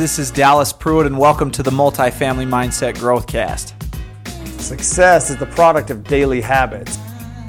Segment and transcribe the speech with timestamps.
[0.00, 3.74] This is Dallas Pruitt, and welcome to the Multifamily Mindset Growthcast.
[4.58, 6.98] Success is the product of daily habits.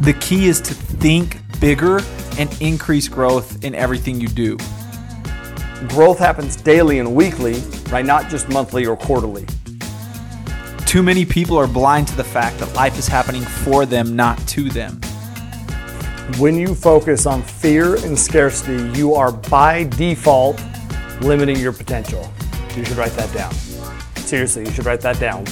[0.02, 2.02] The key is to think bigger
[2.38, 4.58] and increase growth in everything you do.
[5.88, 8.06] Growth happens daily and weekly, right?
[8.06, 9.46] Not just monthly or quarterly.
[10.86, 14.38] Too many people are blind to the fact that life is happening for them, not
[14.50, 15.00] to them.
[16.38, 20.62] When you focus on fear and scarcity, you are by default
[21.22, 22.30] limiting your potential.
[22.76, 23.54] You should write that down.
[24.16, 25.46] Seriously, you should write that down.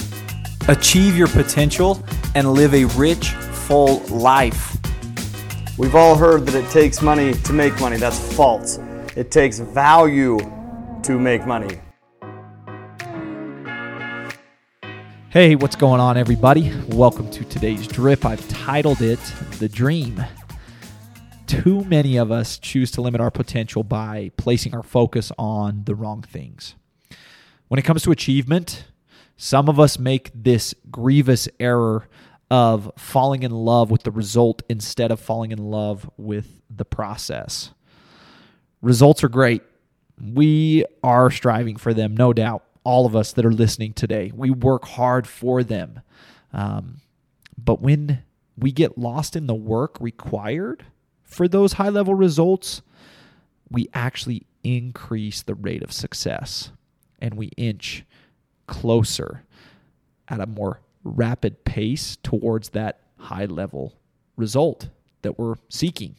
[0.68, 2.02] Achieve your potential
[2.34, 4.78] and live a rich, full life.
[5.76, 7.98] We've all heard that it takes money to make money.
[7.98, 8.78] That's false.
[9.16, 10.38] It takes value
[11.02, 11.80] to make money.
[15.28, 16.72] Hey, what's going on, everybody?
[16.88, 18.24] Welcome to today's drip.
[18.24, 19.20] I've titled it
[19.58, 20.24] The Dream.
[21.46, 25.94] Too many of us choose to limit our potential by placing our focus on the
[25.94, 26.76] wrong things.
[27.70, 28.86] When it comes to achievement,
[29.36, 32.08] some of us make this grievous error
[32.50, 37.70] of falling in love with the result instead of falling in love with the process.
[38.82, 39.62] Results are great.
[40.20, 42.64] We are striving for them, no doubt.
[42.82, 46.00] All of us that are listening today, we work hard for them.
[46.52, 46.96] Um,
[47.56, 48.24] but when
[48.58, 50.86] we get lost in the work required,
[51.22, 52.82] for those high level results,
[53.70, 56.72] we actually increase the rate of success
[57.20, 58.04] and we inch
[58.66, 59.44] closer
[60.28, 63.94] at a more rapid pace towards that high level
[64.36, 64.88] result
[65.22, 66.16] that we're seeking.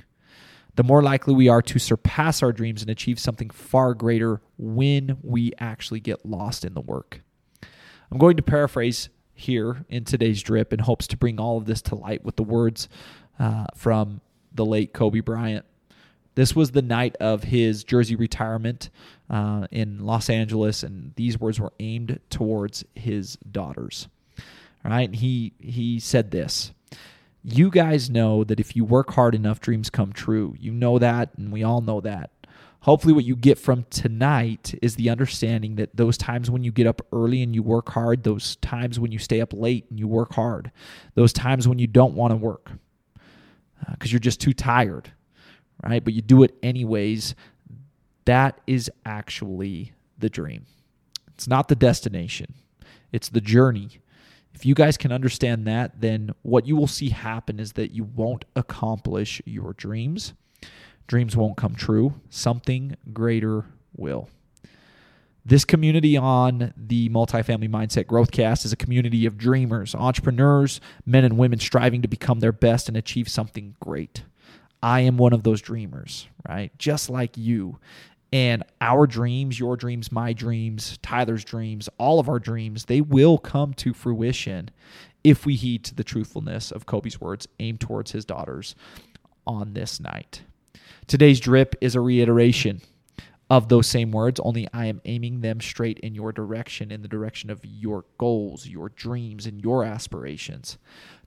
[0.75, 5.17] The more likely we are to surpass our dreams and achieve something far greater when
[5.21, 7.21] we actually get lost in the work.
[8.09, 11.81] I'm going to paraphrase here in today's drip in hopes to bring all of this
[11.83, 12.87] to light with the words
[13.39, 14.21] uh, from
[14.53, 15.65] the late Kobe Bryant.
[16.35, 18.89] This was the night of his jersey retirement
[19.29, 24.07] uh, in Los Angeles, and these words were aimed towards his daughters.
[24.83, 26.71] All right, he he said this.
[27.43, 30.55] You guys know that if you work hard enough, dreams come true.
[30.59, 32.29] You know that, and we all know that.
[32.81, 36.87] Hopefully, what you get from tonight is the understanding that those times when you get
[36.87, 40.07] up early and you work hard, those times when you stay up late and you
[40.07, 40.71] work hard,
[41.13, 42.71] those times when you don't want to work,
[43.91, 45.11] because uh, you're just too tired,
[45.83, 46.03] right?
[46.03, 47.35] But you do it anyways.
[48.25, 50.65] That is actually the dream.
[51.29, 52.53] It's not the destination,
[53.11, 53.89] it's the journey.
[54.53, 58.03] If you guys can understand that, then what you will see happen is that you
[58.03, 60.33] won't accomplish your dreams.
[61.07, 62.15] Dreams won't come true.
[62.29, 63.65] Something greater
[63.95, 64.29] will.
[65.43, 71.37] This community on the Multifamily Mindset Growthcast is a community of dreamers, entrepreneurs, men and
[71.37, 74.23] women striving to become their best and achieve something great.
[74.81, 76.71] I am one of those dreamers, right?
[76.77, 77.79] Just like you.
[78.33, 83.37] And our dreams, your dreams, my dreams, Tyler's dreams, all of our dreams, they will
[83.37, 84.69] come to fruition
[85.23, 88.75] if we heed to the truthfulness of Kobe's words aimed towards his daughters
[89.45, 90.43] on this night.
[91.07, 92.81] Today's drip is a reiteration
[93.49, 97.09] of those same words, only I am aiming them straight in your direction, in the
[97.09, 100.77] direction of your goals, your dreams, and your aspirations.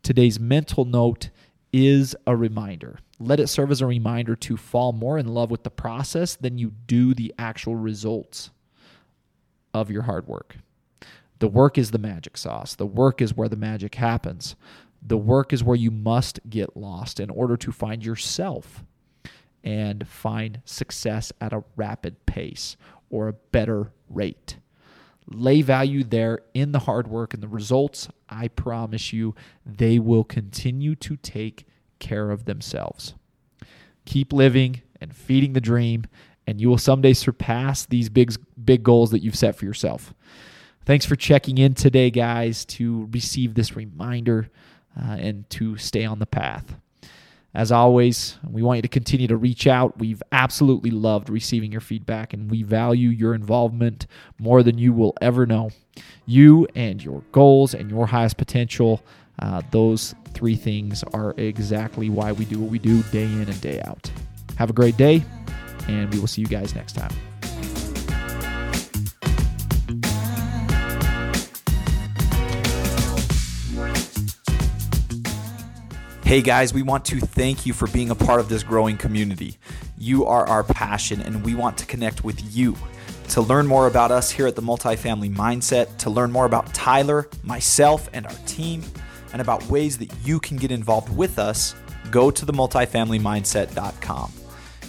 [0.03, 1.29] Today's mental note
[1.77, 3.01] is a reminder.
[3.19, 6.57] Let it serve as a reminder to fall more in love with the process than
[6.57, 8.51] you do the actual results
[9.75, 10.59] of your hard work.
[11.41, 12.77] The work is the magic sauce.
[12.77, 14.55] The work is where the magic happens.
[15.03, 18.85] The work is where you must get lost in order to find yourself
[19.65, 22.77] and find success at a rapid pace
[23.11, 24.59] or a better rate.
[25.27, 28.09] Lay value there in the hard work and the results.
[28.29, 31.67] I promise you, they will continue to take
[31.99, 33.15] care of themselves.
[34.05, 36.05] Keep living and feeding the dream,
[36.47, 40.13] and you will someday surpass these big, big goals that you've set for yourself.
[40.85, 44.51] Thanks for checking in today, guys, to receive this reminder
[45.01, 46.77] uh, and to stay on the path.
[47.55, 49.97] As always, we want you to continue to reach out.
[49.99, 54.07] We've absolutely loved receiving your feedback and we value your involvement
[54.39, 55.71] more than you will ever know.
[56.27, 59.05] You and your goals and your highest potential,
[59.39, 63.61] uh, those three things are exactly why we do what we do day in and
[63.61, 64.11] day out.
[64.57, 65.25] Have a great day,
[65.89, 67.11] and we will see you guys next time.
[76.35, 79.57] Hey guys, we want to thank you for being a part of this growing community.
[79.97, 82.77] You are our passion, and we want to connect with you.
[83.29, 87.29] To learn more about us here at the Multifamily Mindset, to learn more about Tyler,
[87.45, 88.83] myself, and our team,
[89.33, 91.77] and about ways that you can get involved with us,
[92.11, 94.33] go to the multifamilymindset.com.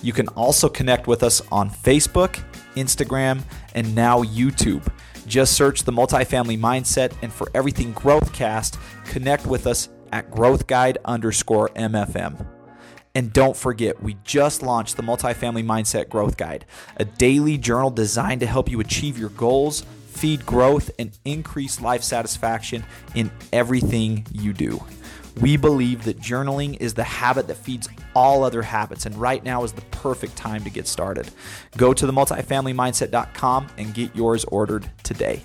[0.02, 2.44] You can also connect with us on Facebook,
[2.76, 3.44] Instagram,
[3.76, 4.92] and now YouTube.
[5.28, 11.68] Just search the multifamily mindset, and for everything Growthcast, connect with us at growthguide underscore
[11.76, 12.48] MFM.
[13.14, 16.64] And don't forget, we just launched the Multifamily Mindset Growth Guide,
[16.96, 22.02] a daily journal designed to help you achieve your goals, feed growth, and increase life
[22.02, 24.82] satisfaction in everything you do.
[25.42, 29.66] We believe that journaling is the habit that feeds all other habits, and right now
[29.66, 31.30] is the perfect time to get started.
[31.76, 35.44] Go to the multifamilymindset.com and get yours ordered today.